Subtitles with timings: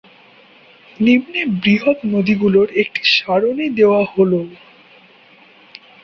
[0.99, 4.43] নিম্নে বৃহৎ নদীগুলোর একটি সারণি দেয়া হলও।